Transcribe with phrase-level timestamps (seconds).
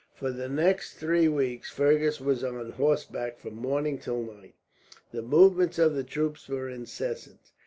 [0.15, 4.55] For the next three weeks Fergus was on horseback from morning till night.
[5.11, 7.51] The movements of the troops were incessant.